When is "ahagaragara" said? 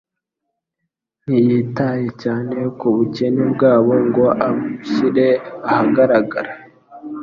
5.69-6.51